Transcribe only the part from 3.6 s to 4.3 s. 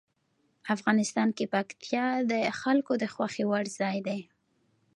ځای دی.